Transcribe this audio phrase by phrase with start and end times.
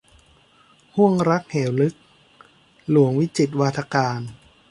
[0.95, 1.95] ห้วงรักเหวลึก-
[2.89, 4.21] หลวงวิจิตรวาทการ